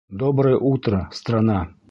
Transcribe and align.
Доброе 0.09 0.55
утро, 0.57 1.07
страна! 1.11 1.73